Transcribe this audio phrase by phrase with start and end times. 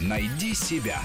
[0.00, 1.00] Найди себя.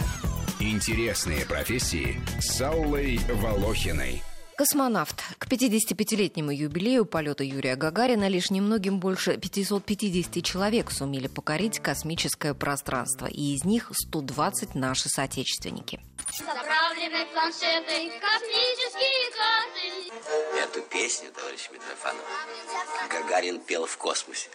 [0.60, 4.24] Интересные профессии с Аллой Волохиной.
[4.58, 5.22] Космонавт.
[5.38, 13.26] К 55-летнему юбилею полета Юрия Гагарина лишь немногим больше 550 человек сумели покорить космическое пространство,
[13.26, 16.00] и из них 120 наши соотечественники.
[16.40, 20.65] Заправлены планшеты, космические карты.
[20.76, 22.26] Эту песню, товарищ Митрофанов,
[23.10, 24.50] Гагарин пел в космосе.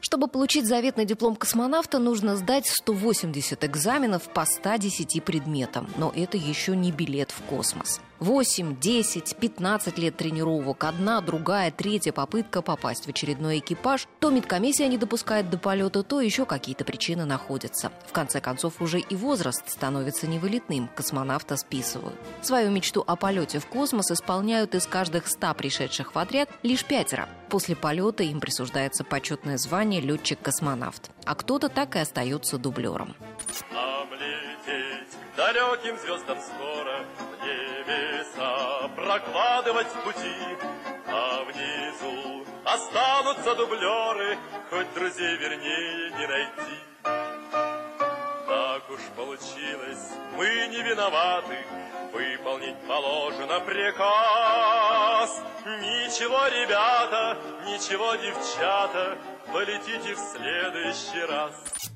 [0.00, 5.90] Чтобы получить заветный диплом космонавта, нужно сдать 180 экзаменов по 110 предметам.
[5.96, 8.00] Но это еще не билет в космос.
[8.20, 14.06] 8, 10, 15 лет тренировок, одна, другая, третья попытка попасть в очередной экипаж.
[14.20, 17.92] То медкомиссия не допускает до полета, то еще какие-то причины находятся.
[18.06, 22.16] В конце концов, уже и возраст становится невылетным, космонавта списывают.
[22.40, 27.26] Свою мечту о полете в космос исполняют из каждых 100 пришедших в отряд лишь пятеро.
[27.48, 31.10] После полета им присуждается почетное звание летчик-космонавт.
[31.24, 33.16] А кто-то так и остается дублером.
[33.70, 37.06] Облететь далеким звездам скоро
[37.40, 40.36] небеса прокладывать пути,
[41.06, 44.36] а внизу останутся дублеры,
[44.68, 46.93] хоть друзей вернее не найти.
[48.94, 50.06] Уж получилось,
[50.36, 51.56] мы не виноваты,
[52.12, 55.42] выполнить положено приказ.
[55.66, 59.18] Ничего, ребята, ничего, девчата,
[59.52, 61.54] полетите в следующий раз.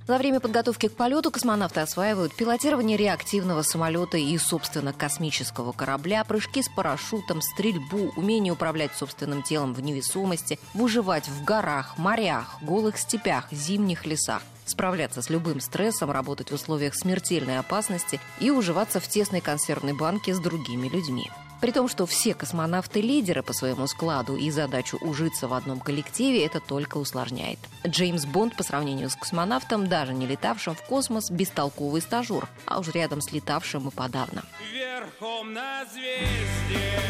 [0.08, 6.62] За время подготовки к полету космонавты осваивают пилотирование реактивного самолета и, собственно, космического корабля, прыжки
[6.62, 13.52] с парашютом, стрельбу, умение управлять собственным телом в невесомости, выживать в горах, морях, голых степях,
[13.52, 19.41] зимних лесах справляться с любым стрессом, работать в условиях смертельной опасности и уживаться в тесной
[19.41, 21.30] консервной банке с другими людьми.
[21.60, 26.44] При том, что все космонавты лидеры по своему складу и задачу ужиться в одном коллективе
[26.47, 27.58] это только усложняет.
[27.86, 32.88] Джеймс Бонд по сравнению с космонавтом, даже не летавшим в космос, бестолковый стажер, а уж
[32.88, 34.44] рядом с летавшим и подавно.
[34.72, 37.00] Верхом на звезде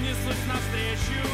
[0.00, 1.27] несусь навстречу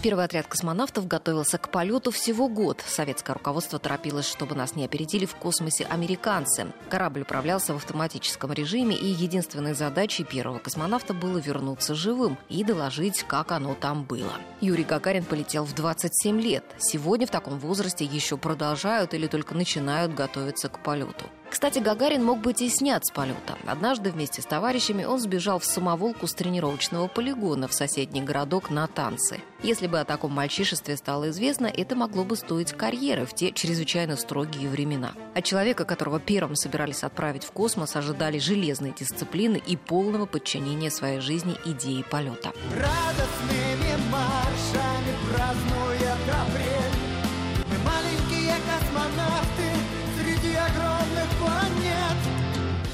[0.00, 2.84] Первый отряд космонавтов готовился к полету всего год.
[2.86, 6.68] Советское руководство торопилось, чтобы нас не опередили в космосе американцы.
[6.88, 13.24] Корабль управлялся в автоматическом режиме, и единственной задачей первого космонавта было вернуться живым и доложить,
[13.24, 14.34] как оно там было.
[14.60, 16.64] Юрий Гагарин полетел в 27 лет.
[16.78, 21.26] Сегодня в таком возрасте еще продолжают или только начинают готовиться к полету.
[21.50, 23.56] Кстати, Гагарин мог быть и снят с полета.
[23.66, 28.86] Однажды вместе с товарищами он сбежал в самоволку с тренировочного полигона в соседний городок на
[28.86, 29.40] танцы.
[29.62, 34.16] Если бы о таком мальчишестве стало известно, это могло бы стоить карьеры в те чрезвычайно
[34.16, 35.14] строгие времена.
[35.34, 41.20] От человека, которого первым собирались отправить в космос, ожидали железной дисциплины и полного подчинения своей
[41.20, 42.52] жизни идеи полета.
[42.76, 45.97] Радостными маршами празднует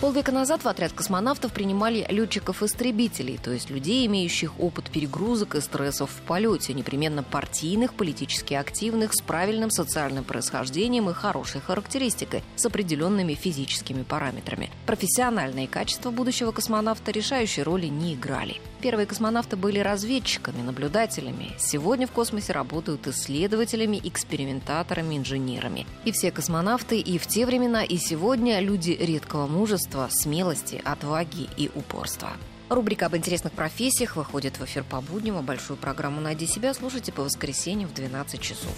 [0.04, 6.10] Полвека назад в отряд космонавтов принимали летчиков-истребителей, то есть людей, имеющих опыт перегрузок и стрессов
[6.10, 13.32] в полете, непременно партийных, политически активных, с правильным социальным происхождением и хорошей характеристикой, с определенными
[13.32, 14.68] физическими параметрами.
[14.84, 18.60] Профессиональные качества будущего космонавта решающей роли не играли.
[18.82, 21.54] Первые космонавты были разведчиками, наблюдателями.
[21.58, 25.86] Сегодня в космосе работают исследователями, экспериментаторами, инженерами.
[26.04, 31.70] И все космонавты и в те времена, и сегодня люди редкого мужества, смелости, отваги и
[31.74, 32.30] упорства.
[32.68, 37.12] Рубрика об интересных профессиях выходит в эфир по будням, а большую программу «Найди себя» слушайте
[37.12, 38.74] по воскресеньям в 12 часов.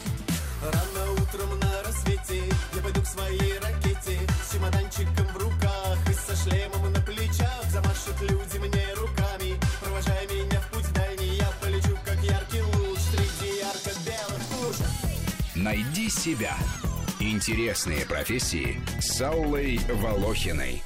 [0.63, 2.43] Рано утром на рассвете
[2.75, 8.21] я пойду к своей ракете с чемоданчиком в руках и со шлемом на плечах замашут
[8.23, 8.87] люди мне
[15.67, 16.57] Найди себя.
[17.19, 20.81] Интересные профессии с Аллой Волохиной.